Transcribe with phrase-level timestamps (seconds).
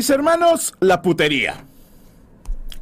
[0.00, 1.56] Mis hermanos, la putería.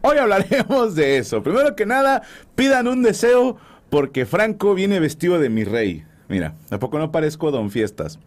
[0.02, 1.42] Hoy hablaremos de eso.
[1.42, 2.22] Primero que nada,
[2.55, 3.56] pidan un deseo
[3.91, 6.05] porque Franco viene vestido de mi rey.
[6.28, 8.20] Mira, ¿a poco no parezco Don Fiestas?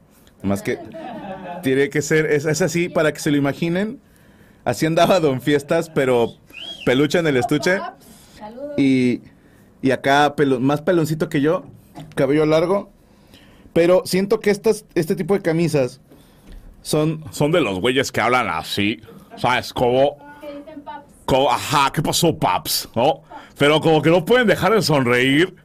[0.44, 0.78] Más que
[1.64, 4.02] tiene que ser, es, así para que se lo imaginen.
[4.66, 6.34] Así andaba Don Fiestas, pero
[6.86, 7.80] peluche en el estuche.
[8.76, 9.22] Y,
[9.82, 11.64] y acá más peloncito que yo,
[12.14, 12.92] cabello largo.
[13.72, 16.02] Pero siento que este tipo de camisas
[16.82, 19.02] son, son de los güeyes que hablan así,
[19.38, 19.74] ¿sabes?
[19.74, 20.18] Como,
[21.26, 22.90] como, ajá, ¿qué pasó, paps?
[22.96, 23.22] ¿No?
[23.58, 25.56] Pero como que no pueden dejar de sonreír.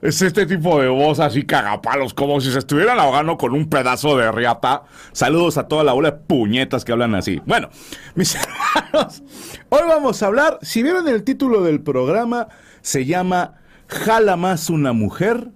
[0.00, 4.18] Es este tipo de voz así cagapalos, como si se estuvieran ahogando con un pedazo
[4.18, 4.82] de riata.
[5.12, 7.40] Saludos a toda la bola de puñetas que hablan así.
[7.46, 7.70] Bueno,
[8.14, 8.34] mis
[8.82, 9.22] hermanos,
[9.70, 12.48] hoy vamos a hablar, si vieron el título del programa,
[12.82, 13.54] se llama
[13.88, 15.48] Jala más una mujer,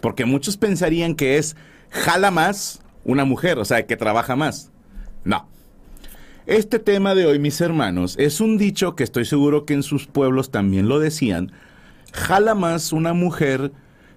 [0.00, 1.54] porque muchos pensarían que es
[1.90, 4.70] Jala más una mujer, o sea, que trabaja más.
[5.24, 5.48] No.
[6.46, 10.06] Este tema de hoy, mis hermanos, es un dicho que estoy seguro que en sus
[10.06, 11.52] pueblos también lo decían.
[12.12, 13.72] Jala más una mujer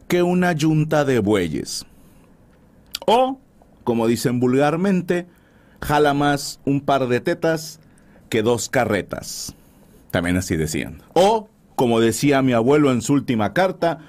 [0.08, 1.86] que una yunta de bueyes.
[3.06, 3.40] O,
[3.84, 5.28] como dicen vulgarmente,
[5.82, 7.80] jala más un par de tetas
[8.30, 9.56] que dos carretas.
[10.12, 11.02] También así decían.
[11.14, 14.00] O, como decía mi abuelo en su última carta,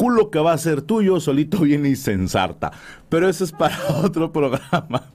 [0.00, 2.72] culo que va a ser tuyo, solito viene y se ensarta.
[3.10, 5.12] Pero eso es para otro programa.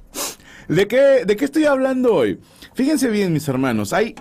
[0.68, 2.40] ¿De qué, ¿De qué estoy hablando hoy?
[2.76, 4.14] Fíjense bien, mis hermanos, hay,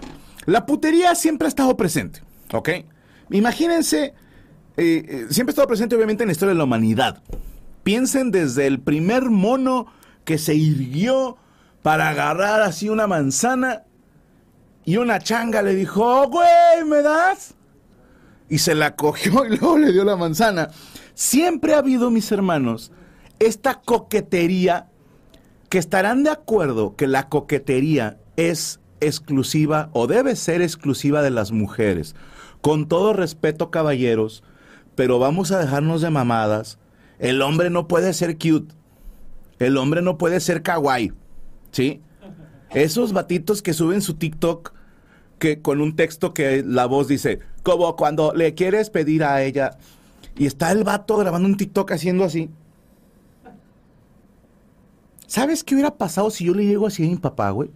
[0.46, 2.70] la putería siempre ha estado presente, ¿ok?
[3.28, 4.14] Imagínense,
[4.78, 7.22] eh, eh, siempre ha estado presente obviamente en la historia de la humanidad.
[7.82, 9.88] Piensen desde el primer mono
[10.24, 11.36] que se irguió
[11.82, 13.82] para agarrar así una manzana
[14.86, 17.54] y una changa le dijo, oh, güey, ¿me das?
[18.48, 20.70] Y se la cogió y luego le dio la manzana.
[21.14, 22.92] Siempre ha habido, mis hermanos,
[23.38, 24.88] esta coquetería
[25.68, 31.52] que estarán de acuerdo que la coquetería es exclusiva o debe ser exclusiva de las
[31.52, 32.14] mujeres.
[32.60, 34.42] Con todo respeto, caballeros,
[34.94, 36.78] pero vamos a dejarnos de mamadas.
[37.18, 38.74] El hombre no puede ser cute.
[39.58, 41.12] El hombre no puede ser kawaii.
[41.70, 42.00] ¿Sí?
[42.72, 44.72] Esos batitos que suben su TikTok
[45.38, 49.76] que con un texto que la voz dice, como cuando le quieres pedir a ella
[50.36, 52.50] y está el vato grabando un TikTok haciendo así.
[55.26, 57.70] ¿Sabes qué hubiera pasado si yo le llego así a mi papá, güey?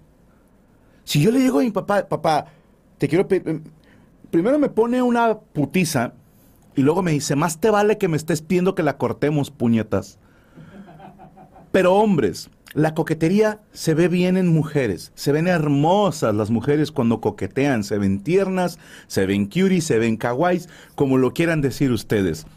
[1.04, 2.46] Si yo le llego a mi papá, papá,
[2.98, 3.48] te quiero pedir...
[3.48, 3.62] Em,
[4.30, 6.12] primero me pone una putiza
[6.76, 10.18] y luego me dice, más te vale que me estés pidiendo que la cortemos, puñetas.
[11.78, 17.20] Pero hombres, la coquetería se ve bien en mujeres, se ven hermosas las mujeres cuando
[17.20, 22.48] coquetean, se ven tiernas, se ven cuties, se ven kawaiis, como lo quieran decir ustedes.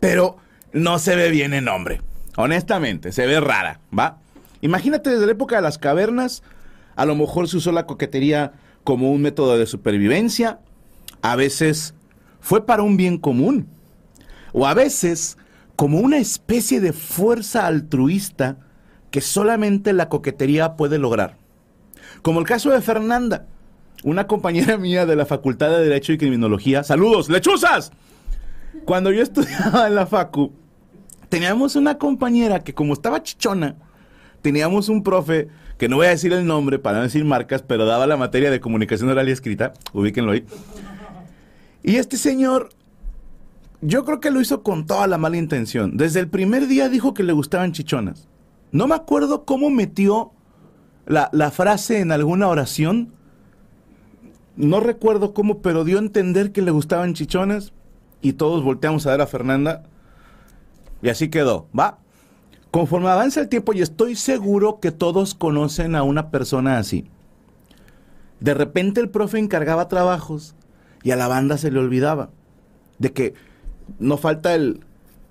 [0.00, 0.38] Pero
[0.72, 2.00] no se ve bien en hombre,
[2.38, 4.16] honestamente, se ve rara, ¿va?
[4.62, 6.42] Imagínate desde la época de las cavernas,
[6.96, 10.60] a lo mejor se usó la coquetería como un método de supervivencia,
[11.20, 11.92] a veces
[12.40, 13.68] fue para un bien común,
[14.54, 15.36] o a veces
[15.76, 18.56] como una especie de fuerza altruista,
[19.10, 21.36] que solamente la coquetería puede lograr.
[22.22, 23.46] Como el caso de Fernanda,
[24.04, 26.84] una compañera mía de la Facultad de Derecho y Criminología.
[26.84, 27.92] ¡Saludos, lechuzas!
[28.84, 30.52] Cuando yo estudiaba en la Facu,
[31.28, 33.76] teníamos una compañera que como estaba chichona,
[34.42, 35.48] teníamos un profe,
[35.78, 38.50] que no voy a decir el nombre para no decir marcas, pero daba la materia
[38.50, 40.44] de comunicación oral y escrita, ubíquenlo ahí.
[41.82, 42.68] Y este señor
[43.80, 45.96] yo creo que lo hizo con toda la mala intención.
[45.96, 48.28] Desde el primer día dijo que le gustaban chichonas.
[48.72, 50.32] No me acuerdo cómo metió
[51.06, 53.12] la, la frase en alguna oración.
[54.56, 57.72] No recuerdo cómo, pero dio a entender que le gustaban chichonas.
[58.22, 59.84] Y todos volteamos a ver a Fernanda.
[61.02, 61.98] Y así quedó, ¿va?
[62.70, 67.06] Conforme avanza el tiempo, y estoy seguro que todos conocen a una persona así.
[68.38, 70.54] De repente el profe encargaba trabajos
[71.02, 72.30] y a la banda se le olvidaba.
[72.98, 73.34] De que
[73.98, 74.84] no falta el...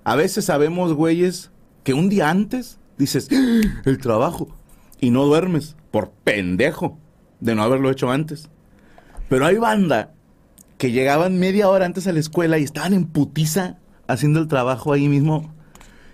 [0.04, 1.50] A veces sabemos, güeyes,
[1.84, 3.82] que un día antes dices, ¡Ah!
[3.84, 4.48] el trabajo,
[5.00, 6.98] y no duermes por pendejo
[7.40, 8.48] de no haberlo hecho antes.
[9.28, 10.12] Pero hay banda
[10.78, 14.92] que llegaban media hora antes a la escuela y estaban en putiza haciendo el trabajo
[14.92, 15.52] ahí mismo.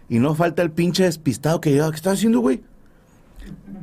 [0.09, 2.63] Y no falta el pinche despistado que llega, ¿qué estás haciendo, güey?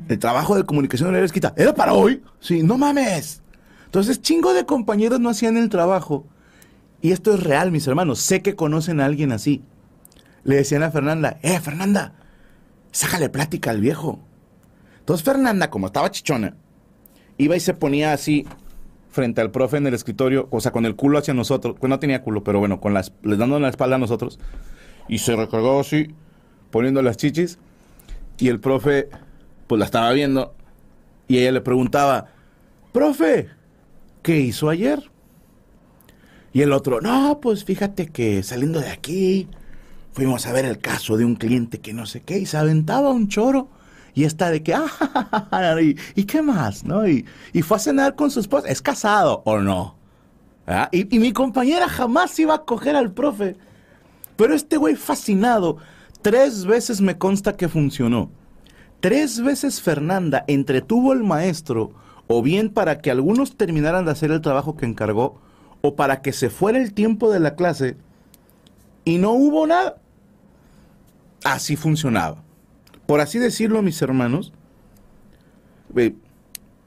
[0.07, 1.53] El trabajo de comunicación de la escrita.
[1.57, 2.21] ¿Era para hoy?
[2.39, 3.41] Sí, no mames.
[3.85, 6.25] Entonces, chingo de compañeros no hacían el trabajo.
[7.01, 8.19] Y esto es real, mis hermanos.
[8.19, 9.61] Sé que conocen a alguien así.
[10.43, 12.13] Le decían a Fernanda, eh, Fernanda,
[12.93, 14.19] sácale plática al viejo.
[14.99, 16.55] Entonces Fernanda, como estaba chichona,
[17.37, 18.45] iba y se ponía así
[19.09, 21.75] frente al profe en el escritorio, o sea, con el culo hacia nosotros.
[21.79, 24.39] Pues no tenía culo, pero bueno, con las, les dando la espalda a nosotros.
[25.09, 26.15] Y se recargó así,
[26.71, 27.59] poniendo las chichis.
[28.37, 29.09] Y el profe,
[29.67, 30.55] pues la estaba viendo.
[31.27, 32.27] Y ella le preguntaba,
[32.91, 33.49] profe,
[34.21, 35.11] ¿qué hizo ayer?
[36.53, 39.47] Y el otro, no, pues fíjate que saliendo de aquí,
[40.13, 43.09] fuimos a ver el caso de un cliente que no sé qué, y se aventaba
[43.09, 43.67] un choro.
[44.15, 46.83] Y está de que, ah, y, ¿y qué más?
[46.83, 47.07] ¿no?
[47.07, 48.67] Y, y fue a cenar con su esposa.
[48.67, 49.95] ¿Es casado o no?
[50.67, 50.87] ¿Ah?
[50.91, 53.57] Y, y mi compañera jamás iba a coger al profe.
[54.35, 55.77] Pero este güey fascinado,
[56.21, 58.29] tres veces me consta que funcionó.
[58.99, 61.91] Tres veces Fernanda entretuvo al maestro,
[62.27, 65.41] o bien para que algunos terminaran de hacer el trabajo que encargó,
[65.81, 67.97] o para que se fuera el tiempo de la clase,
[69.05, 69.97] y no hubo nada.
[71.43, 72.43] Así funcionaba.
[73.05, 74.53] Por así decirlo, mis hermanos,
[75.95, 76.15] eh,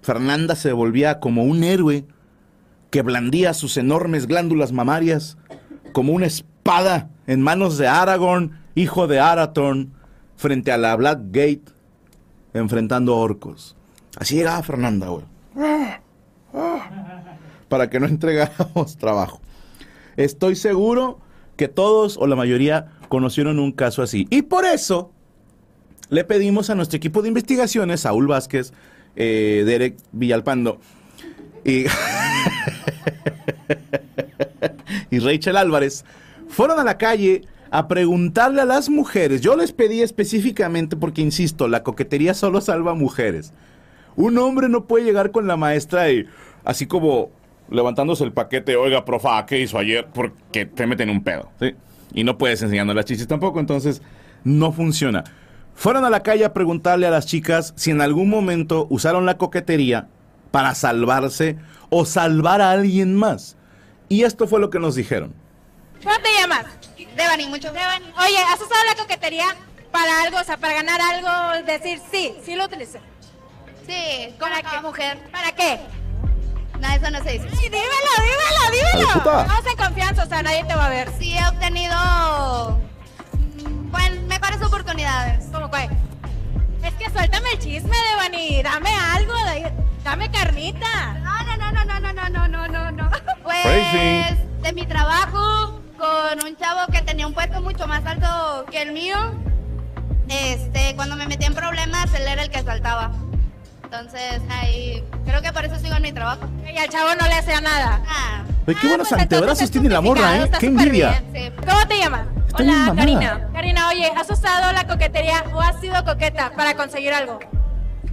[0.02, 2.06] Fernanda se volvía como un héroe
[2.90, 5.36] que blandía sus enormes glándulas mamarias
[5.92, 9.92] como una espada en manos de Aragorn, hijo de Arathorn,
[10.36, 11.64] frente a la Black Gate,
[12.54, 13.76] enfrentando orcos.
[14.16, 15.24] Así llegaba Fernanda, güey.
[17.68, 19.40] Para que no entregáramos trabajo.
[20.16, 21.18] Estoy seguro
[21.56, 24.26] que todos o la mayoría conocieron un caso así.
[24.30, 25.10] Y por eso
[26.08, 28.72] le pedimos a nuestro equipo de investigaciones, Saúl Vázquez,
[29.16, 30.78] eh, Derek Villalpando
[35.10, 36.04] y, Rachel Álvarez,
[36.48, 37.42] fueron a la calle
[37.72, 39.40] a preguntarle a las mujeres.
[39.40, 43.52] Yo les pedí específicamente porque, insisto, la coquetería solo salva mujeres.
[44.14, 46.26] Un hombre no puede llegar con la maestra y
[46.64, 47.30] así como
[47.70, 50.06] levantándose el paquete, oiga, profa, ¿qué hizo ayer?
[50.12, 51.74] Porque te meten un pedo, ¿sí?
[52.12, 54.02] Y no puedes enseñando las chichis tampoco, entonces
[54.44, 55.24] no funciona.
[55.74, 59.36] Fueron a la calle a preguntarle a las chicas si en algún momento usaron la
[59.36, 60.08] coquetería
[60.50, 61.58] para salvarse
[61.90, 63.56] o salvar a alguien más.
[64.08, 65.34] Y esto fue lo que nos dijeron.
[66.02, 66.64] ¿Cómo te llamas?
[67.16, 67.72] Devani, mucho.
[67.72, 68.06] Devani.
[68.06, 69.46] Oye, ¿has usado la coquetería
[69.90, 71.66] para algo, o sea, para ganar algo?
[71.66, 73.00] Decir, sí, sí lo utilicé.
[73.86, 74.86] Sí, como ¿Para cada qué?
[74.86, 75.18] mujer.
[75.32, 75.78] ¿Para qué?
[76.80, 77.48] No, eso no se dice.
[77.56, 79.24] Sí, dímelo, dímelo, dímelo.
[79.24, 81.10] Vamos en confianza, o sea, nadie te va a ver.
[81.18, 82.78] Sí he obtenido,
[83.64, 85.46] mm, bueno, mejores oportunidades.
[85.52, 85.88] ¿Cómo cuál?
[86.82, 88.62] Es que suéltame el chisme, Devani.
[88.62, 89.72] Dame algo, de-
[90.04, 91.14] dame carnita.
[91.14, 93.10] No, no, no, no, no, no, no, no, no, no.
[93.42, 94.36] Pues Crazy.
[94.62, 98.92] de mi trabajo con un chavo que tenía un puesto mucho más alto que el
[98.92, 99.16] mío.
[100.28, 103.12] Este, cuando me metí en problemas, él era el que saltaba.
[104.00, 106.42] Entonces, ahí, creo que por eso sigo en mi trabajo.
[106.70, 108.02] Y al chavo no le hacía nada.
[108.06, 110.50] Ah, Ay, qué Ah, buenos pues antebrazos tiene la morra, ¿eh?
[110.60, 111.22] Qué envidia.
[111.32, 111.52] bien.
[111.56, 111.66] sí.
[111.66, 112.26] ¿Cómo te llamas?
[112.58, 112.94] Mamada.
[112.94, 113.48] Karina.
[113.54, 117.38] Karina, oye, ¿has usado la coquetería o has sido coqueta para conseguir algo?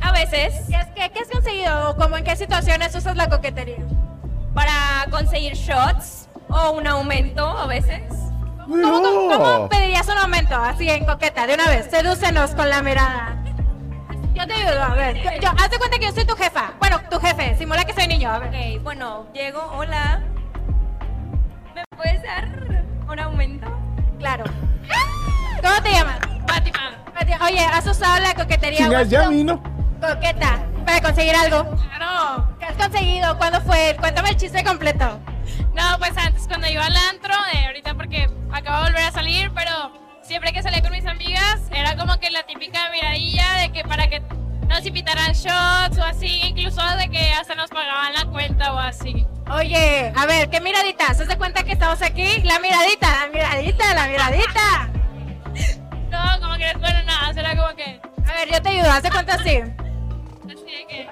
[0.02, 3.30] A veces, ¿Qué, es, qué, qué has conseguido o cómo en qué situaciones usas la
[3.30, 3.78] coquetería?
[4.54, 8.04] para conseguir shots o un aumento, a veces.
[8.68, 11.88] ¿Cómo, cómo, cómo pedirías un aumento así en coqueta de una vez?
[11.90, 13.43] Sedúcenos con la mirada.
[14.34, 15.16] Yo te ayudo, a ver.
[15.18, 16.74] Yo, yo- haz de cuenta que yo soy tu jefa.
[16.80, 17.56] Bueno, tu jefe.
[17.58, 18.50] Simula que soy niño, a ver.
[18.78, 20.22] Ok, bueno, llego, hola.
[21.76, 22.48] ¿Me puedes dar
[23.08, 23.68] un aumento?
[24.20, 24.46] Claro.
[25.62, 26.20] ¿Cómo te llamas?
[26.48, 27.46] Fátima.
[27.46, 28.80] Oye, ¿has usado la coquetería?
[28.80, 29.62] Chingas, ya vino.
[30.02, 30.60] Coqueta.
[30.86, 31.76] Para conseguir algo.
[31.96, 32.50] Claro.
[32.60, 33.38] ¿Qué has conseguido?
[33.38, 33.96] ¿Cuándo fue?
[34.00, 35.20] Cuéntame el chiste completo.
[35.74, 39.52] No, pues antes cuando iba al antro, eh, ahorita porque acabo de volver a salir,
[39.56, 39.72] pero
[40.24, 44.08] siempre que salía con mis amigas era como que la típica miradilla de que para
[44.08, 44.22] que
[44.68, 49.28] nos invitaran shots o así, incluso de que hasta nos pagaban la cuenta o así.
[49.52, 51.14] Oye, a ver, ¿qué miradita?
[51.14, 52.42] ¿Se de cuenta que estamos aquí?
[52.44, 54.90] La miradita, la miradita, la miradita.
[56.10, 59.10] No, como que, bueno, nada, será como que, A ver, yo te ayudo, haz de
[59.10, 59.58] cuenta así.
[59.58, 61.08] así de que,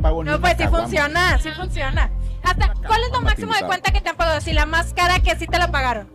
[0.24, 2.08] No, pues sí funciona, sí funciona.
[2.42, 4.40] Hasta, ¿Cuál es lo máximo de cuenta que te han pagado?
[4.40, 6.10] Si la más cara que sí te la pagaron.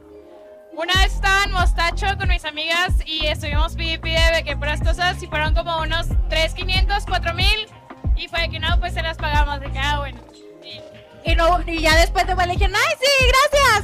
[0.78, 3.98] Una vez estaba en Mostacho con mis amigas y estuvimos pide
[4.34, 7.48] de que puras cosas y fueron como unos 3,500, 4,000
[8.18, 10.20] y fue de que no, pues se las pagamos, de que ah, bueno.
[10.64, 13.84] Y- Y, no, y ya después de le dijeron, ¡ay, sí, gracias!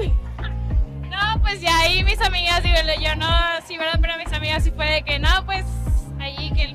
[0.00, 1.08] ¡Woo!
[1.10, 3.28] No, pues ya ahí mis amigas, digo, yo no,
[3.66, 3.98] sí, ¿verdad?
[4.00, 5.64] Pero mis amigas sí fue de que no, pues
[6.18, 6.74] ahí que el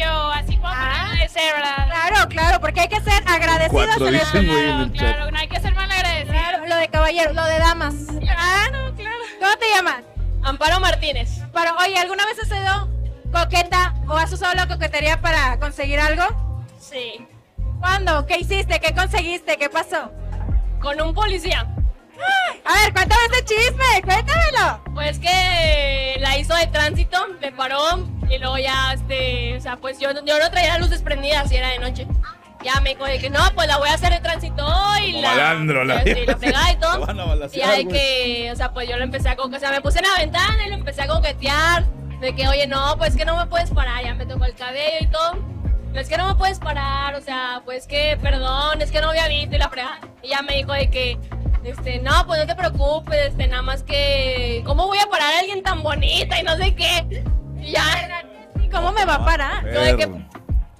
[0.00, 1.12] besillo, así como Ah.
[1.20, 1.86] de ser, ¿verdad?
[1.86, 4.38] Claro, claro, porque hay que ser agradecidos Cuatro en esto.
[4.40, 6.32] dicen, en Claro, claro, no hay que ser mal agradecido.
[6.32, 7.94] Claro, lo de caballeros, lo de damas.
[8.20, 9.16] Claro, claro.
[9.40, 10.02] ¿Cómo te llamas?
[10.42, 11.30] Amparo Martínez.
[11.52, 12.88] Pero, oye, ¿alguna vez has sido
[13.32, 16.24] coqueta o has usado la coquetería para conseguir algo?
[16.80, 17.26] Sí.
[17.78, 18.26] ¿Cuándo?
[18.26, 18.80] ¿Qué hiciste?
[18.80, 19.56] ¿Qué conseguiste?
[19.56, 20.10] ¿Qué pasó?
[20.80, 21.66] Con un policía.
[22.64, 24.82] A ver, cuéntame ese chisme, cuéntamelo.
[24.94, 27.80] Pues que la hizo de tránsito, me paró
[28.30, 31.56] y luego ya, este, o sea, pues yo, yo no traía las luces prendidas y
[31.56, 32.06] era de noche.
[32.62, 34.64] Ya me dijo de que no, pues la voy a hacer de tránsito.
[34.64, 37.06] Como la, malandro, la este, la fregada y todo.
[37.52, 39.80] Y ya de que, o sea, pues yo lo empecé a coquetear, o sea, me
[39.80, 41.84] puse en la ventana y lo empecé a coquetear.
[42.20, 44.98] De que, oye, no, pues que no me puedes parar, ya me tocó el cabello
[45.00, 45.38] y todo.
[45.94, 49.26] Es que no me puedes parar, o sea, pues que, perdón, es que no había
[49.26, 50.00] visto y la fregada.
[50.22, 51.18] Y ya me dijo de que,
[51.64, 55.38] este, no, pues no te preocupes, este, nada más que, ¿cómo voy a parar a
[55.40, 57.24] alguien tan bonita y no sé qué?
[57.60, 58.24] Y ya,
[58.70, 59.64] ¿Cómo me va a parar?
[59.64, 60.26] De que-.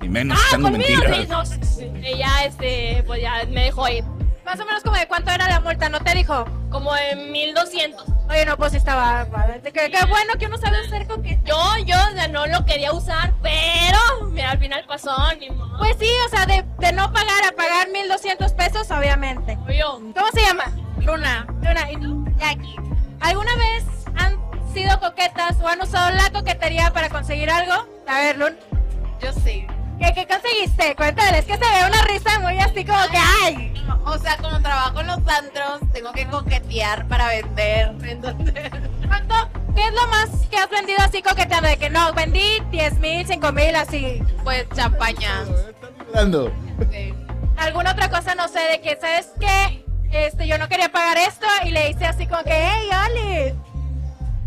[0.03, 1.19] Y menos ah, echando conmigo, mentiras.
[1.19, 1.93] sí, no, sí, sí.
[2.03, 4.05] Y ya, este, pues ya me dejó ir.
[4.45, 6.45] Más o menos como de cuánto era la multa, ¿no te dijo?
[6.71, 8.05] Como en 1200.
[8.31, 9.27] Oye, no, pues estaba...
[9.63, 11.43] Qué, qué bueno que uno sabe hacer coqueta.
[11.45, 15.79] Yo, yo, o sea, no lo quería usar, pero, mira, al final pasó, ni modo.
[15.79, 19.59] Pues sí, o sea, de, de no pagar a pagar 1.200 pesos, obviamente.
[19.79, 20.65] yo, ¿Cómo se llama?
[21.01, 22.25] Luna, Luna, ¿y tú?
[22.39, 22.77] Jackie.
[23.21, 23.85] ¿Alguna vez
[24.73, 27.75] sido coquetas o han usado la coquetería para conseguir algo?
[28.07, 28.57] A ver, Luna.
[29.21, 29.67] Yo sí.
[29.99, 30.97] ¿Qué, qué conseguiste?
[30.97, 33.75] Cuéntale, es que se ve una risa muy así como que ¡ay!
[34.07, 37.93] O sea, como trabajo en los antros, tengo que coquetear para vender.
[38.03, 38.71] Entonces,
[39.07, 39.35] ¿Cuánto?
[39.75, 41.69] ¿Qué es lo más que has vendido así coqueteando?
[41.69, 44.23] De que no, vendí 10 mil, 5 mil, así.
[44.43, 45.45] pues champaña.
[46.15, 46.51] Dando.
[46.91, 47.15] Sí.
[47.59, 48.35] ¿Alguna otra cosa?
[48.35, 49.85] No sé, de que, ¿sabes qué?
[50.13, 53.55] Este, yo no quería pagar esto y le hice así como que, hey, Oli.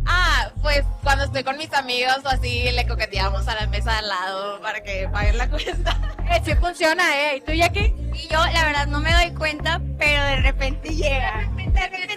[0.05, 3.97] Ah, pues cuando estoy con mis amigos o así, le coqueteamos a la mesa de
[3.99, 5.97] al lado para que paguen la cuenta.
[6.31, 7.37] Eh, sí funciona, ¿eh?
[7.37, 7.93] ¿Y tú, Jackie?
[8.13, 11.41] Y yo, la verdad, no me doy cuenta, pero de repente llega.
[11.55, 12.15] De repente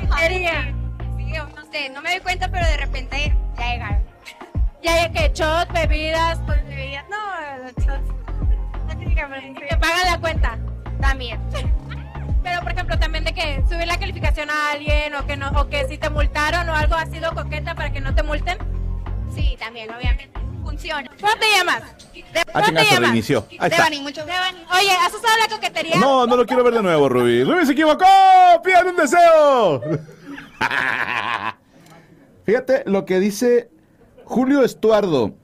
[0.00, 0.74] Coquetería.
[1.16, 4.04] Sí, no sé, no me doy cuenta, pero de repente ya llegaron.
[4.82, 7.18] Ya hay que shot, bebidas, pues, Bebidas, No,
[9.00, 9.14] y
[9.54, 10.58] te pagan la cuenta.
[11.00, 11.40] también.
[12.42, 13.09] Pero, por ejemplo, también de
[13.40, 16.74] que subir la calificación a alguien o que no, o que si te multaron o
[16.74, 18.58] algo ha sido coqueta para que no te multen.
[19.34, 20.30] Sí, también, obviamente.
[20.62, 21.10] Funciona.
[21.20, 21.82] ¿Cómo te llamas?
[22.52, 23.00] Ah, chingazo, llamas?
[23.00, 23.46] reinició.
[23.50, 23.68] Ahí está.
[23.76, 25.96] Devani, mucho Oye, ¿has usado la coquetería?
[25.96, 27.44] No, no lo quiero ver de nuevo, Ruby.
[27.44, 28.04] Ruby se equivocó.
[28.62, 29.82] Pidan un deseo.
[32.44, 33.70] Fíjate lo que dice
[34.24, 35.34] Julio Estuardo.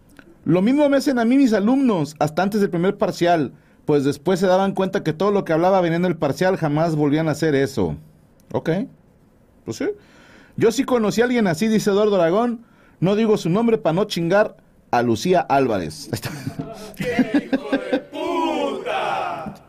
[0.44, 3.52] Lo mismo me hacen a mí mis alumnos hasta antes del primer parcial,
[3.86, 6.96] pues después se daban cuenta que todo lo que hablaba venía en el parcial jamás
[6.96, 7.96] volvían a hacer eso.
[8.52, 8.70] Ok,
[9.64, 9.86] pues sí.
[10.56, 12.64] Yo sí conocí a alguien así, dice Eduardo Aragón.
[13.00, 14.56] No digo su nombre para no chingar
[14.90, 16.08] a Lucía Álvarez.
[16.12, 16.30] Ahí está.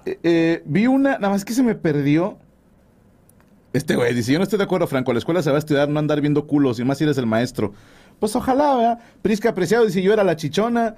[0.06, 2.38] Eh, eh, vi una, nada más que se me perdió.
[3.74, 5.90] Este güey dice, yo no estoy de acuerdo, Franco, la escuela se va a estudiar,
[5.90, 7.74] no andar viendo culos, y más si eres el maestro.
[8.20, 9.00] Pues ojalá, ¿verdad?
[9.22, 10.96] Prisca Apreciado dice, yo era la chichona.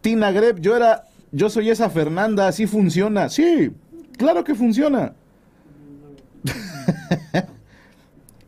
[0.00, 3.28] Tina Greb, yo era, yo soy esa Fernanda, así funciona.
[3.28, 3.70] Sí,
[4.16, 5.14] claro que funciona.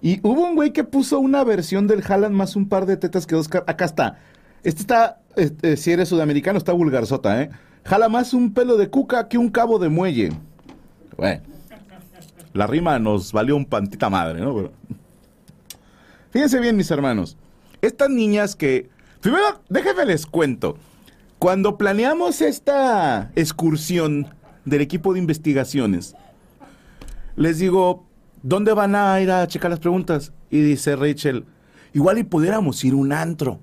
[0.03, 3.27] y hubo un güey que puso una versión del Jalan más un par de tetas
[3.27, 3.49] que dos...
[3.67, 4.19] Acá está.
[4.63, 7.51] Este está, este, si eres sudamericano, está vulgarzota, ¿eh?
[7.85, 10.33] Jala más un pelo de cuca que un cabo de muelle.
[11.17, 11.43] Bueno,
[12.53, 14.71] la rima nos valió un pantita madre, ¿no?
[16.31, 17.37] Fíjense bien, mis hermanos.
[17.81, 18.89] Estas niñas que...
[19.21, 20.77] Primero, déjenme les cuento.
[21.41, 24.27] Cuando planeamos esta excursión
[24.67, 26.15] del equipo de investigaciones,
[27.35, 28.07] les digo,
[28.43, 30.35] ¿dónde van a ir a checar las preguntas?
[30.51, 31.47] Y dice Rachel,
[31.95, 33.59] igual y pudiéramos ir un antro.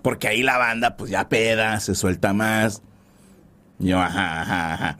[0.00, 2.80] Porque ahí la banda, pues ya peda, se suelta más.
[3.78, 4.98] Yo, ajá, ajá, ajá.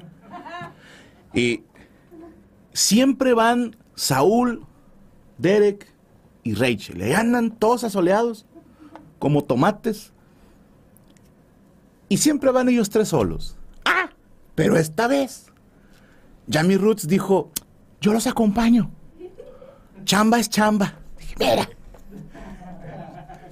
[1.32, 1.62] Y
[2.74, 4.66] siempre van Saúl,
[5.38, 5.90] Derek
[6.42, 7.00] y Rachel.
[7.00, 8.44] Y andan todos asoleados.
[9.18, 10.13] como tomates.
[12.14, 13.56] Y siempre van ellos tres solos.
[13.84, 14.08] Ah,
[14.54, 15.46] pero esta vez,
[16.48, 17.50] Jamie Roots dijo,
[18.00, 18.92] yo los acompaño.
[20.04, 20.94] Chamba es chamba.
[21.18, 21.68] Dije, mira.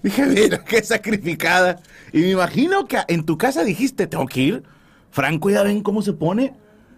[0.04, 1.80] Dije, mira, qué sacrificada.
[2.12, 4.62] Y me imagino que en tu casa dijiste, tengo que ir.
[5.10, 6.54] Franco, ya ven cómo se pone.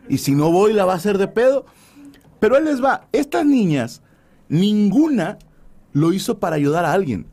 [0.07, 1.65] Y si no voy, la va a hacer de pedo.
[2.41, 3.09] Pero él les va.
[3.11, 4.03] Estas niñas,
[4.51, 5.39] ninguna
[5.95, 7.27] lo hizo para ayudar a alguien.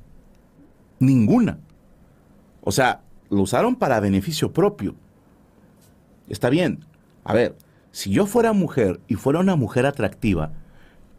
[1.00, 1.60] Ninguna.
[2.62, 4.94] O sea, lo usaron para beneficio propio.
[6.30, 6.86] Está bien.
[7.24, 7.58] A ver,
[7.92, 10.52] si yo fuera mujer y fuera una mujer atractiva,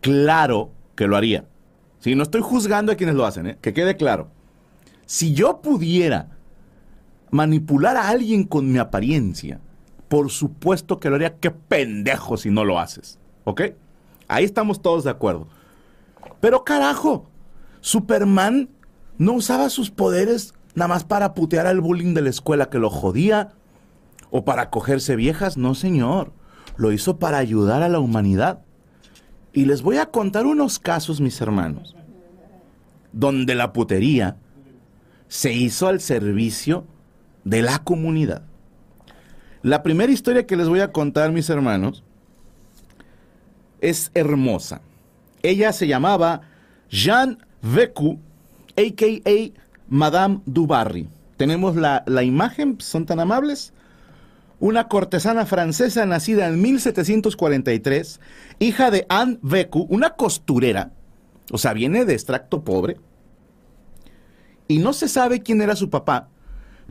[0.00, 1.46] claro que lo haría.
[1.98, 3.58] Si no estoy juzgando a quienes lo hacen, ¿eh?
[3.60, 4.28] que quede claro.
[5.06, 6.36] Si yo pudiera
[7.30, 9.60] manipular a alguien con mi apariencia,
[10.08, 11.38] por supuesto que lo haría.
[11.38, 13.18] Qué pendejo si no lo haces.
[13.44, 13.62] ¿Ok?
[14.28, 15.48] Ahí estamos todos de acuerdo.
[16.40, 17.30] Pero carajo,
[17.80, 18.68] Superman
[19.16, 22.90] no usaba sus poderes nada más para putear al bullying de la escuela que lo
[22.90, 23.52] jodía
[24.30, 25.56] o para cogerse viejas.
[25.56, 26.32] No, señor.
[26.76, 28.62] Lo hizo para ayudar a la humanidad.
[29.52, 31.94] Y les voy a contar unos casos, mis hermanos,
[33.12, 34.36] donde la putería
[35.28, 36.86] se hizo al servicio
[37.44, 38.42] de la comunidad.
[39.62, 42.02] La primera historia que les voy a contar, mis hermanos,
[43.80, 44.80] es hermosa.
[45.42, 46.42] Ella se llamaba
[46.88, 48.18] Jean Vecu,
[48.76, 49.61] a.k.a.
[49.92, 51.06] Madame Dubarry.
[51.36, 53.74] Tenemos la, la imagen, son tan amables.
[54.58, 58.18] Una cortesana francesa nacida en 1743,
[58.58, 60.92] hija de Anne Vecu, una costurera,
[61.50, 62.96] o sea, viene de extracto pobre,
[64.66, 66.28] y no se sabe quién era su papá,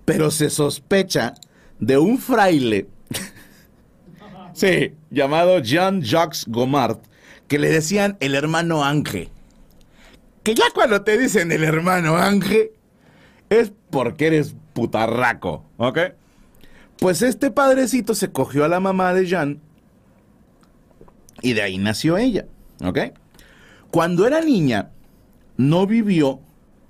[0.05, 1.33] pero se sospecha
[1.79, 2.87] de un fraile,
[4.53, 6.99] sí, llamado Jean-Jacques Gomard,
[7.47, 9.29] que le decían el hermano Ángel.
[10.43, 12.71] Que ya cuando te dicen el hermano Ángel,
[13.51, 15.99] es porque eres putarraco, ¿ok?
[16.97, 19.59] Pues este padrecito se cogió a la mamá de Jean
[21.41, 22.45] y de ahí nació ella,
[22.83, 22.99] ¿ok?
[23.91, 24.91] Cuando era niña,
[25.57, 26.39] no vivió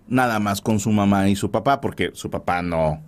[0.07, 3.01] nada más con su mamá y su papá, porque su papá no,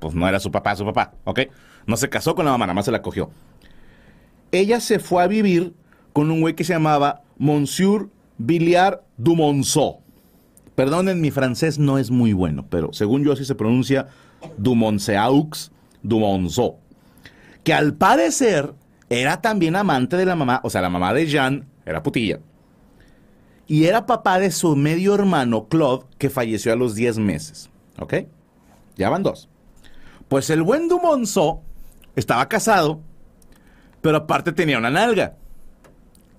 [0.00, 1.40] pues no era su papá, su papá, ¿ok?
[1.86, 3.30] No se casó con la mamá, nada más se la cogió.
[4.52, 5.72] Ella se fue a vivir
[6.12, 10.02] con un güey que se llamaba Monsieur Villiard Dumonceau.
[10.78, 14.06] Perdonen, mi francés no es muy bueno, pero según yo así se pronuncia
[14.58, 15.72] Dumonceaux
[16.04, 16.78] Dumonceau.
[17.64, 18.74] Que al parecer
[19.10, 22.38] era también amante de la mamá, o sea, la mamá de Jean era putilla.
[23.66, 27.70] Y era papá de su medio hermano Claude, que falleció a los 10 meses.
[27.98, 28.14] ¿Ok?
[28.96, 29.48] Ya van dos.
[30.28, 31.60] Pues el buen Dumonceau
[32.14, 33.00] estaba casado,
[34.00, 35.34] pero aparte tenía una nalga.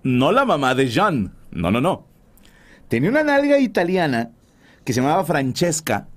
[0.02, 1.36] No la mamá de Jean.
[1.52, 2.09] No, no, no.
[2.90, 4.32] Tenía una nalga italiana
[4.84, 6.08] que se llamaba Francesca.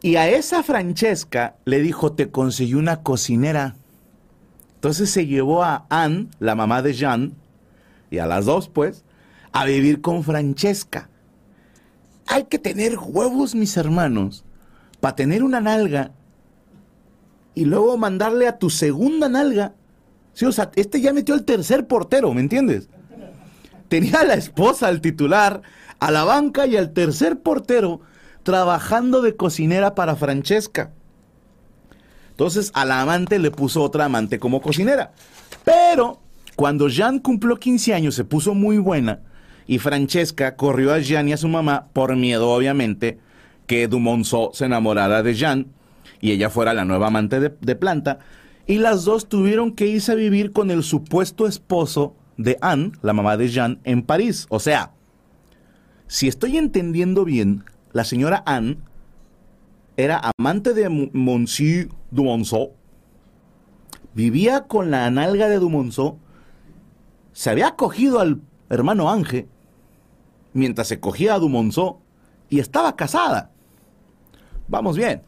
[0.00, 3.74] Y a esa Francesca le dijo, te conseguí una cocinera.
[4.76, 7.34] Entonces se llevó a Anne, la mamá de Jean,
[8.10, 9.04] y a las dos, pues,
[9.52, 11.08] a vivir con Francesca.
[12.26, 14.44] Hay que tener huevos, mis hermanos,
[15.00, 16.12] para tener una nalga
[17.54, 19.74] y luego mandarle a tu segunda nalga.
[20.32, 22.88] Sí, o sea, este ya metió el tercer portero, ¿me entiendes?
[23.92, 25.60] Tenía a la esposa, al titular,
[26.00, 28.00] a la banca y al tercer portero
[28.42, 30.92] trabajando de cocinera para Francesca.
[32.30, 35.12] Entonces a la amante le puso otra amante como cocinera.
[35.62, 36.22] Pero
[36.56, 39.20] cuando Jean cumplió 15 años se puso muy buena
[39.66, 43.18] y Francesca corrió a Jean y a su mamá por miedo obviamente
[43.66, 45.66] que Dumonceau se enamorara de Jean
[46.22, 48.20] y ella fuera la nueva amante de, de planta.
[48.66, 53.12] Y las dos tuvieron que irse a vivir con el supuesto esposo de Anne, la
[53.12, 54.46] mamá de Jean, en París.
[54.48, 54.92] O sea,
[56.06, 58.78] si estoy entendiendo bien, la señora Anne
[59.96, 62.72] era amante de Monsieur Dumonceau,
[64.14, 66.18] vivía con la analga de Dumonceau,
[67.32, 69.48] se había cogido al hermano Ángel,
[70.52, 72.00] mientras se cogía a Dumonceau,
[72.48, 73.50] y estaba casada.
[74.68, 75.22] Vamos bien.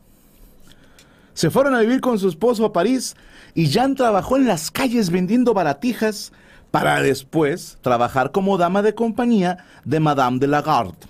[1.32, 3.16] Se fueron a vivir con su esposo a París
[3.54, 6.32] y Jean trabajó en las calles vendiendo baratijas
[6.74, 11.06] para después trabajar como dama de compañía de Madame de Lagarde.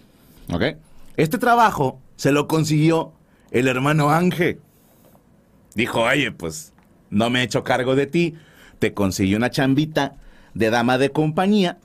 [0.52, 0.62] ¿Ok?
[1.16, 3.14] Este trabajo se lo consiguió
[3.50, 4.60] el hermano Ángel.
[5.74, 6.74] Dijo, oye, pues
[7.08, 8.34] no me he hecho cargo de ti,
[8.78, 10.16] te conseguí una chambita
[10.52, 11.78] de dama de compañía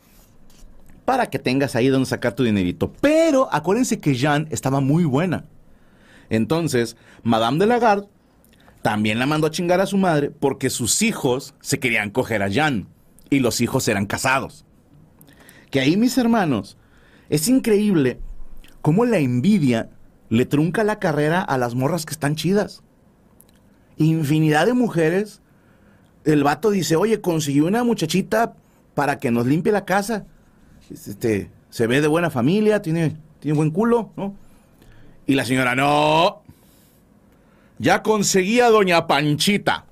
[1.05, 2.91] para que tengas ahí donde sacar tu dinerito.
[2.99, 5.45] Pero acuérdense que Jean estaba muy buena.
[6.29, 8.09] Entonces, Madame de Lagarde
[8.81, 12.49] también la mandó a chingar a su madre porque sus hijos se querían coger a
[12.49, 12.89] Jean
[13.29, 14.65] y los hijos eran casados.
[15.71, 16.77] Que ahí, mis hermanos,
[17.29, 18.19] es increíble
[18.81, 19.89] cómo la envidia
[20.29, 22.83] le trunca la carrera a las morras que están chidas.
[23.97, 25.41] Infinidad de mujeres.
[26.23, 28.53] El vato dice, oye, consiguió una muchachita
[28.93, 30.25] para que nos limpie la casa.
[30.89, 34.35] Este, se ve de buena familia, tiene, tiene buen culo, ¿no?
[35.25, 36.41] Y la señora, no.
[37.77, 39.85] Ya conseguí a doña Panchita,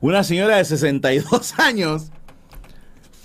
[0.00, 2.12] una señora de 62 años,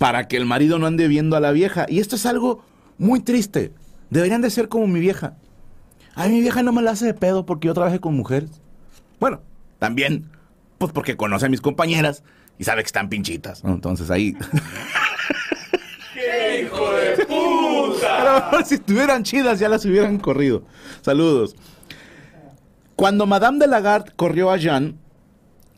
[0.00, 1.84] para que el marido no ande viendo a la vieja.
[1.86, 2.64] Y esto es algo
[2.96, 3.70] muy triste.
[4.08, 5.34] Deberían de ser como mi vieja.
[6.14, 8.48] A mi vieja no me la hace de pedo porque yo trabajé con mujeres.
[9.20, 9.42] Bueno,
[9.78, 10.30] también,
[10.78, 12.22] pues porque conoce a mis compañeras
[12.58, 13.74] y sabe que están pinchitas, ¿no?
[13.74, 14.34] Entonces ahí...
[16.14, 18.64] ¡Qué hijo de puta!
[18.64, 20.62] si estuvieran chidas ya las hubieran corrido.
[21.02, 21.54] Saludos.
[22.96, 24.96] Cuando Madame de Lagarde corrió a Jean,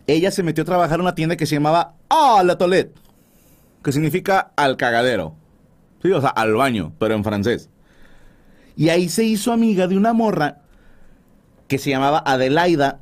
[0.06, 3.01] ella se metió a trabajar en una tienda que se llamaba Ah, la Toilette,
[3.82, 5.34] que significa al cagadero.
[6.02, 7.70] Sí, o sea, al baño, pero en francés.
[8.76, 10.62] Y ahí se hizo amiga de una morra
[11.68, 13.00] que se llamaba Adelaida,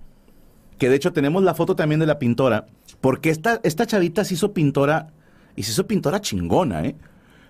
[0.78, 2.66] que de hecho tenemos la foto también de la pintora,
[3.00, 5.08] porque esta, esta chavita se hizo pintora,
[5.56, 6.96] y se hizo pintora chingona, ¿eh?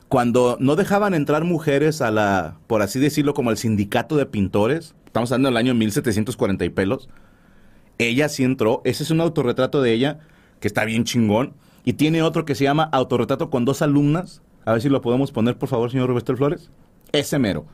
[0.09, 4.95] Cuando no dejaban entrar mujeres a la, por así decirlo, como el sindicato de pintores,
[5.07, 7.09] estamos hablando del año 1740 y pelos,
[7.99, 10.19] ella sí entró, ese es un autorretrato de ella,
[10.59, 14.73] que está bien chingón, y tiene otro que se llama autorretrato con dos alumnas, a
[14.73, 16.71] ver si lo podemos poner, por favor, señor Roberto Flores,
[17.13, 17.67] ese mero.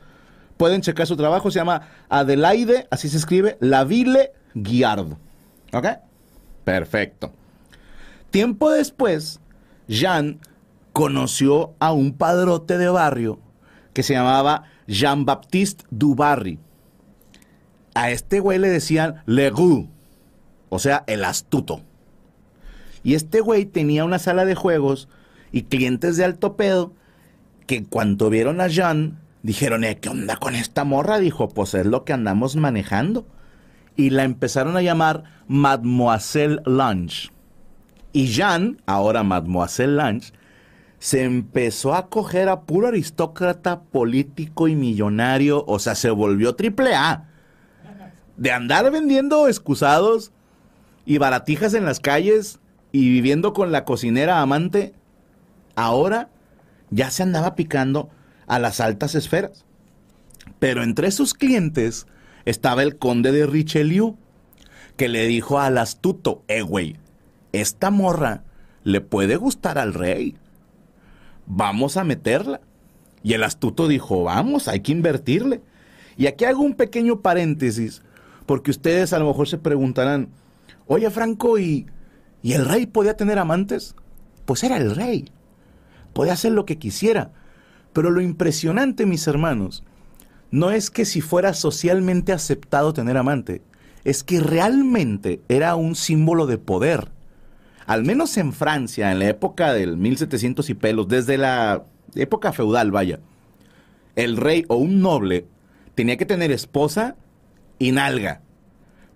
[0.57, 5.17] Pueden checar su trabajo, se llama Adelaide, así se escribe, Laville Guiard.
[5.73, 5.87] ¿Ok?
[6.63, 7.31] Perfecto.
[8.31, 9.39] Tiempo después,
[9.87, 10.39] Jean
[10.93, 13.39] conoció a un padrote de barrio
[13.93, 16.59] que se llamaba Jean-Baptiste Dubarry.
[17.93, 19.87] A este güey le decían Le Roux,
[20.69, 21.81] o sea, el astuto.
[23.07, 25.07] Y este güey tenía una sala de juegos
[25.53, 26.93] y clientes de alto pedo
[27.65, 31.17] que cuando vieron a Jean dijeron, eh, ¿qué onda con esta morra?
[31.17, 33.25] Dijo, pues es lo que andamos manejando.
[33.95, 37.31] Y la empezaron a llamar Mademoiselle Lunch.
[38.11, 40.33] Y Jean, ahora Mademoiselle Lunch,
[40.99, 46.93] se empezó a coger a puro aristócrata político y millonario, o sea, se volvió triple
[46.93, 47.29] A.
[48.35, 50.33] De andar vendiendo excusados
[51.05, 52.59] y baratijas en las calles
[52.91, 54.93] y viviendo con la cocinera amante,
[55.75, 56.29] ahora
[56.89, 58.09] ya se andaba picando
[58.47, 59.65] a las altas esferas.
[60.59, 62.07] Pero entre sus clientes
[62.45, 64.17] estaba el conde de Richelieu,
[64.95, 66.95] que le dijo al astuto, eh, güey,
[67.51, 68.43] esta morra
[68.83, 70.35] le puede gustar al rey.
[71.45, 72.61] Vamos a meterla.
[73.23, 75.61] Y el astuto dijo, vamos, hay que invertirle.
[76.17, 78.01] Y aquí hago un pequeño paréntesis,
[78.45, 80.29] porque ustedes a lo mejor se preguntarán,
[80.87, 81.85] oye Franco, ¿y,
[82.47, 83.93] ¿y el rey podía tener amantes?
[84.45, 85.29] Pues era el rey.
[86.13, 87.33] Podía hacer lo que quisiera.
[87.91, 89.83] Pero lo impresionante, mis hermanos,
[90.49, 93.63] no es que si fuera socialmente aceptado tener amante,
[94.05, 97.11] es que realmente era un símbolo de poder.
[97.85, 101.83] Al menos en Francia, en la época del 1700 y pelos, desde la
[102.15, 103.19] época feudal, vaya,
[104.15, 105.47] el rey o un noble
[105.95, 107.17] tenía que tener esposa
[107.77, 108.39] y nalga,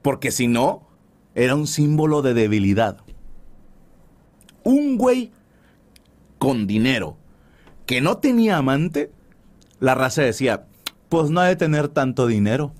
[0.01, 0.85] porque si no,
[1.33, 2.97] era un símbolo de debilidad.
[4.63, 5.31] Un güey
[6.37, 7.17] con dinero
[7.85, 9.11] que no tenía amante,
[9.79, 10.65] la raza decía,
[11.09, 12.71] pues no ha de tener tanto dinero.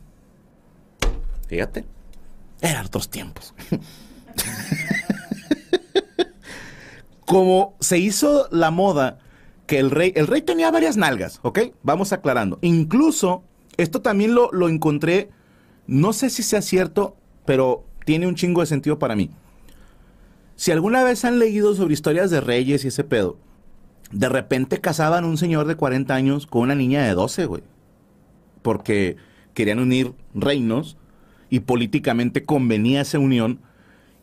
[1.48, 1.86] Fíjate,
[2.62, 3.54] eran otros tiempos.
[7.26, 9.20] Como se hizo la moda
[9.68, 11.60] que el rey, el rey tenía varias nalgas, ¿ok?
[11.84, 12.58] Vamos aclarando.
[12.62, 13.44] Incluso,
[13.76, 15.30] esto también lo, lo encontré,
[15.88, 19.30] no sé si sea cierto, pero tiene un chingo de sentido para mí.
[20.62, 23.40] Si alguna vez han leído sobre historias de reyes y ese pedo,
[24.12, 27.64] de repente casaban un señor de 40 años con una niña de 12, güey.
[28.62, 29.18] Porque
[29.56, 30.98] querían unir reinos
[31.50, 33.60] y políticamente convenía esa unión.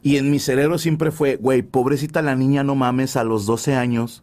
[0.01, 3.75] Y en mi cerebro siempre fue, güey, pobrecita la niña, no mames, a los 12
[3.75, 4.23] años,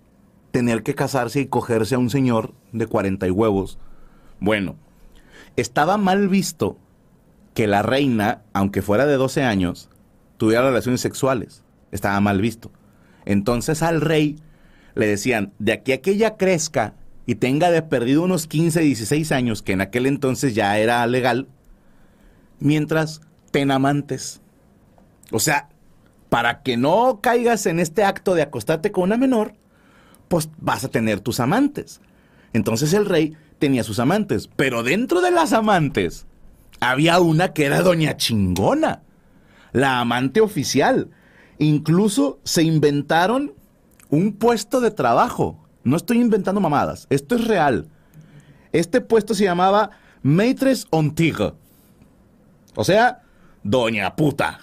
[0.52, 3.78] tener que casarse y cogerse a un señor de 40 y huevos.
[4.40, 4.78] Bueno,
[5.58, 6.78] estaba mal visto
[7.54, 9.90] que la reina, aunque fuera de 12 años,
[10.38, 11.65] tuviera relaciones sexuales.
[11.96, 12.72] Estaba mal visto.
[13.26, 14.38] Entonces al rey
[14.96, 16.94] le decían, de aquí a que ella crezca
[17.26, 21.48] y tenga de perdido unos 15, 16 años, que en aquel entonces ya era legal,
[22.60, 24.42] mientras ten amantes.
[25.32, 25.70] O sea,
[26.30, 29.54] para que no caigas en este acto de acostarte con una menor,
[30.28, 32.02] pues vas a tener tus amantes.
[32.54, 36.26] Entonces el rey tenía sus amantes, pero dentro de las amantes
[36.80, 39.02] había una que era doña chingona,
[39.72, 41.10] la amante oficial.
[41.58, 43.54] Incluso se inventaron
[44.10, 45.58] un puesto de trabajo.
[45.84, 47.88] No estoy inventando mamadas, esto es real.
[48.72, 49.92] Este puesto se llamaba
[50.22, 51.54] Maitres en Tigre.
[52.76, 53.22] O sea,
[53.64, 54.60] doña puta.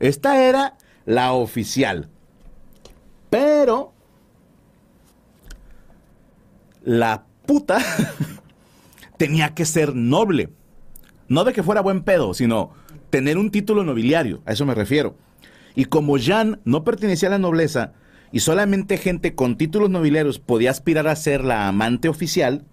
[0.00, 2.08] Esta era la oficial.
[3.30, 3.94] Pero
[6.84, 7.78] la puta
[9.16, 10.50] tenía que ser noble.
[11.28, 12.70] No de que fuera buen pedo, sino
[13.10, 15.16] tener un título nobiliario, a eso me refiero.
[15.76, 17.92] Y como Jean no pertenecía a la nobleza
[18.32, 22.64] y solamente gente con títulos nobiliarios podía aspirar a ser la amante oficial,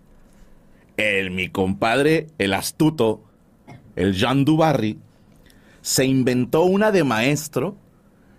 [0.98, 3.24] el mi compadre, el astuto,
[3.96, 4.98] el Jean Dubarry,
[5.82, 7.76] se inventó una de maestro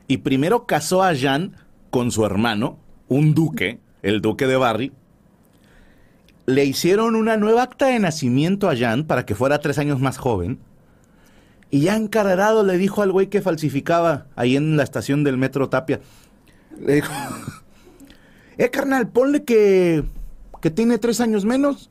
[0.08, 1.56] y primero casó a Jean
[1.90, 4.92] con su hermano, un duque, el duque de Barry.
[6.46, 10.18] Le hicieron una nueva acta de nacimiento a Jean para que fuera tres años más
[10.18, 10.58] joven.
[11.74, 15.70] Y ya encarrerado le dijo al güey que falsificaba ahí en la estación del metro
[15.70, 15.98] Tapia.
[16.78, 17.12] Le dijo,
[18.58, 20.04] eh carnal, ponle que,
[20.62, 21.90] que tiene tres años menos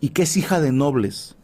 [0.00, 1.36] y que es hija de nobles.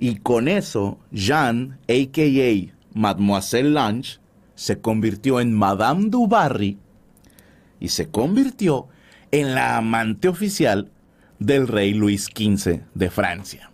[0.00, 2.74] Y con eso, Jean, a.k.a.
[2.92, 4.18] Mademoiselle Lange,
[4.56, 6.76] se convirtió en Madame du Barry
[7.78, 8.88] y se convirtió
[9.30, 10.90] en la amante oficial
[11.38, 13.70] del rey Luis XV de Francia.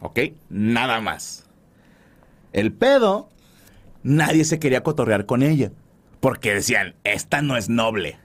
[0.00, 0.18] ¿Ok?
[0.50, 1.41] Nada más.
[2.52, 3.28] El pedo,
[4.02, 5.72] nadie se quería cotorrear con ella,
[6.20, 8.18] porque decían, esta no es noble.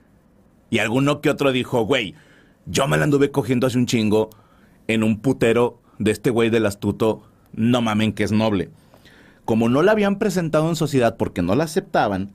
[0.69, 2.15] Y alguno que otro dijo, güey,
[2.65, 4.29] yo me la anduve cogiendo hace un chingo
[4.87, 8.69] en un putero de este güey del astuto, no mamen que es noble.
[9.45, 12.33] Como no la habían presentado en sociedad porque no la aceptaban,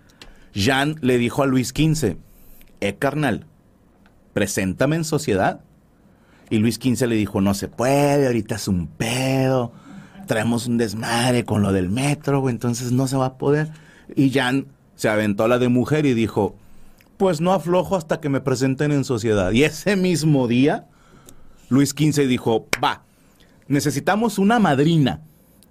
[0.54, 2.16] Jean le dijo a Luis XV,
[2.80, 3.46] eh carnal,
[4.32, 5.60] preséntame en sociedad.
[6.50, 9.72] Y Luis XV le dijo, no se puede, ahorita es un pedo,
[10.32, 13.68] traemos un desmadre con lo del metro, entonces no se va a poder.
[14.16, 14.64] Y Jean
[14.96, 16.56] se aventó a la de mujer y dijo,
[17.18, 19.52] pues no aflojo hasta que me presenten en sociedad.
[19.52, 20.86] Y ese mismo día,
[21.68, 23.02] Luis XV dijo, va,
[23.68, 25.20] necesitamos una madrina.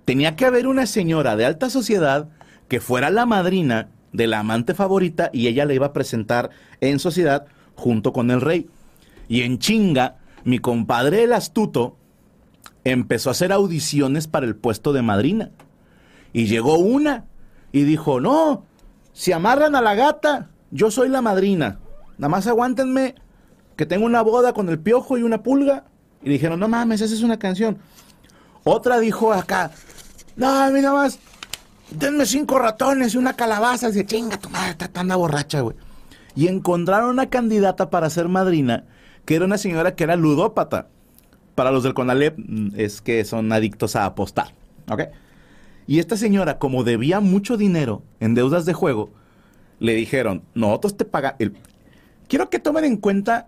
[0.05, 2.29] Tenía que haber una señora de alta sociedad
[2.67, 6.99] que fuera la madrina de la amante favorita y ella le iba a presentar en
[6.99, 8.69] sociedad junto con el rey.
[9.27, 11.97] Y en chinga, mi compadre el astuto
[12.83, 15.51] empezó a hacer audiciones para el puesto de madrina.
[16.33, 17.25] Y llegó una
[17.71, 18.65] y dijo, no,
[19.13, 21.79] si amarran a la gata, yo soy la madrina.
[22.17, 23.15] Nada más aguántenme
[23.75, 25.85] que tengo una boda con el piojo y una pulga.
[26.23, 27.79] Y dijeron, no mames, esa es una canción.
[28.63, 29.71] Otra dijo acá,
[30.35, 31.19] no, a mí nada más,
[31.89, 33.87] denme cinco ratones y una calabaza.
[33.87, 35.75] Dice, chinga, tu madre está tan borracha, güey.
[36.35, 38.85] Y encontraron una candidata para ser madrina,
[39.25, 40.87] que era una señora que era ludópata.
[41.55, 44.53] Para los del Conalep mm, es que son adictos a apostar,
[44.89, 45.03] ¿ok?
[45.87, 49.11] Y esta señora, como debía mucho dinero en deudas de juego,
[49.79, 51.57] le dijeron, nosotros te paga el...
[52.27, 53.47] Quiero que tomen en cuenta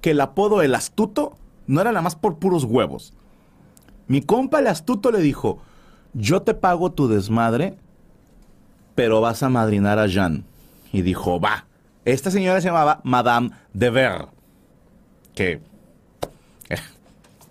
[0.00, 3.14] que el apodo El Astuto no era nada más por puros huevos.
[4.06, 5.62] Mi compa el astuto le dijo,
[6.12, 7.78] yo te pago tu desmadre,
[8.94, 10.44] pero vas a madrinar a Jean.
[10.92, 11.66] Y dijo, va.
[12.04, 14.26] Esta señora se llamaba Madame de Ver,
[15.34, 15.60] que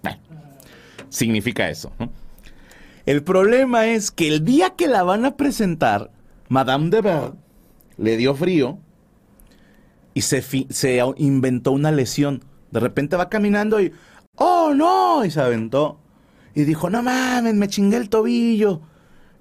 [0.04, 0.18] eh,
[1.10, 1.92] significa eso.
[2.00, 2.12] ¿no?
[3.06, 6.12] El problema es que el día que la van a presentar,
[6.50, 7.32] Madame de Ver
[7.98, 8.80] le dio frío
[10.14, 12.44] y se inventó una lesión.
[12.72, 13.92] De repente va caminando y,
[14.36, 15.26] ¡oh no!
[15.26, 16.00] Y se aventó.
[16.54, 18.82] Y dijo, no mames, me chingué el tobillo.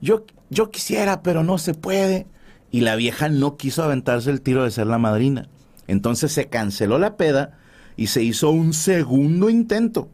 [0.00, 2.26] Yo, yo quisiera, pero no se puede.
[2.70, 5.48] Y la vieja no quiso aventarse el tiro de ser la madrina.
[5.86, 7.58] Entonces se canceló la peda
[7.96, 10.08] y se hizo un segundo intento.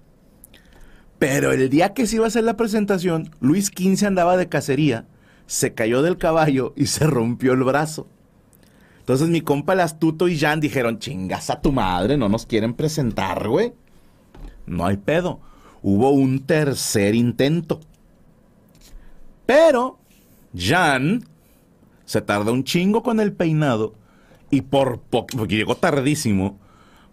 [1.19, 5.07] Pero el día que se iba a hacer la presentación, Luis XV andaba de cacería,
[5.47, 8.07] se cayó del caballo y se rompió el brazo.
[8.99, 12.75] Entonces mi compa el astuto y Jan dijeron, chingas a tu madre, no nos quieren
[12.75, 13.73] presentar, güey.
[14.67, 15.41] No hay pedo.
[15.83, 17.81] Hubo un tercer intento.
[19.47, 19.99] Pero
[20.57, 21.25] Jan
[22.05, 23.95] se tardó un chingo con el peinado
[24.51, 26.59] y por poco, porque llegó tardísimo,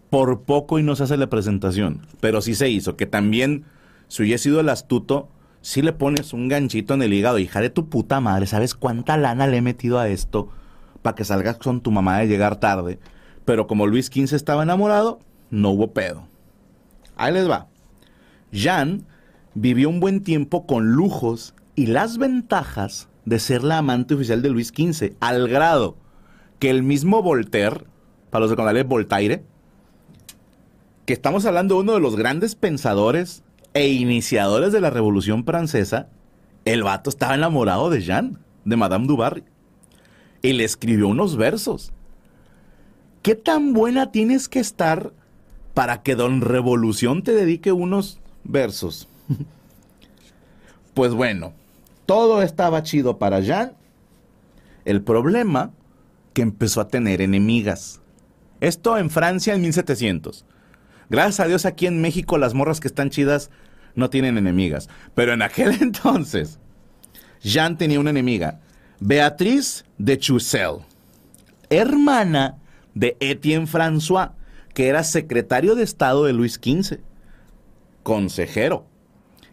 [0.09, 2.05] por poco y no se hace la presentación.
[2.19, 3.65] Pero sí se hizo, que también,
[4.13, 5.27] si hubiese sido el astuto,
[5.61, 9.17] si le pones un ganchito en el hígado, hija de tu puta madre, ¿sabes cuánta
[9.17, 10.49] lana le he metido a esto
[11.01, 12.99] para que salgas con tu mamá de llegar tarde?
[13.43, 15.17] Pero como Luis XV estaba enamorado,
[15.49, 16.27] no hubo pedo.
[17.15, 17.69] Ahí les va.
[18.51, 19.07] Jean
[19.55, 24.51] vivió un buen tiempo con lujos y las ventajas de ser la amante oficial de
[24.51, 25.97] Luis XV, al grado
[26.59, 27.85] que el mismo Voltaire,
[28.29, 29.43] para los de Conalep Voltaire,
[31.07, 36.09] que estamos hablando de uno de los grandes pensadores e iniciadores de la Revolución Francesa,
[36.65, 39.43] el vato estaba enamorado de Jean, de Madame du Barry,
[40.41, 41.91] y le escribió unos versos.
[43.21, 45.13] ¿Qué tan buena tienes que estar
[45.73, 49.07] para que Don Revolución te dedique unos versos?
[50.93, 51.53] pues bueno,
[52.05, 53.73] Todo estaba chido para Jan.
[54.83, 55.71] El problema
[56.33, 58.01] que empezó a tener enemigas.
[58.59, 60.45] Esto en Francia en 1700.
[61.13, 63.51] Gracias a Dios aquí en México las morras que están chidas
[63.93, 64.89] no tienen enemigas.
[65.13, 66.57] Pero en aquel entonces,
[67.39, 68.61] Jean tenía una enemiga,
[68.99, 70.77] Beatriz de Chousel,
[71.69, 72.57] hermana
[72.95, 74.31] de Etienne François,
[74.73, 76.97] que era secretario de Estado de Luis XV,
[78.01, 78.87] consejero.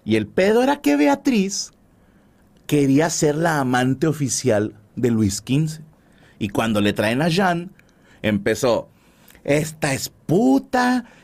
[0.02, 1.72] Y el pedo era que Beatriz
[2.66, 5.82] quería ser la amante oficial de Luis XV.
[6.38, 7.70] Y cuando le traen a Jean,
[8.22, 8.88] empezó,
[9.44, 10.10] esta es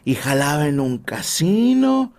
[0.04, 2.12] y jalaba en un casino,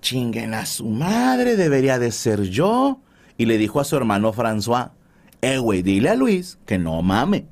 [0.00, 3.00] chinguen a su madre, debería de ser yo.
[3.36, 4.92] Y le dijo a su hermano François,
[5.40, 7.46] eh, güey, dile a Luis que no mame.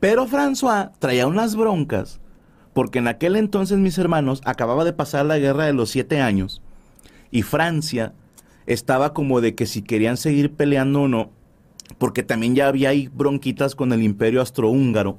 [0.00, 2.20] Pero François traía unas broncas,
[2.74, 6.62] porque en aquel entonces mis hermanos acababa de pasar la guerra de los siete años,
[7.30, 8.12] y Francia
[8.66, 11.30] estaba como de que si querían seguir peleando o no,
[11.98, 15.18] porque también ya había ahí bronquitas con el imperio astrohúngaro.